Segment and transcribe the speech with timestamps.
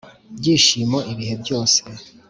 [0.37, 1.79] byishimo ibihe byose.